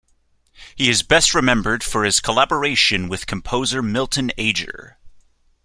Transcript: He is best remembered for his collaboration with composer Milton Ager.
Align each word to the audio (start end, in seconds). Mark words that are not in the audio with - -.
He 0.75 0.89
is 0.89 1.03
best 1.03 1.35
remembered 1.35 1.83
for 1.83 2.03
his 2.03 2.19
collaboration 2.19 3.07
with 3.07 3.27
composer 3.27 3.83
Milton 3.83 4.31
Ager. 4.35 4.97